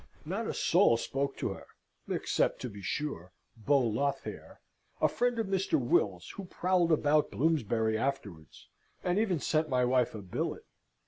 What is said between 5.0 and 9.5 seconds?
friend of Mr. Will's, who prowled about Bloomsbury afterwards, and even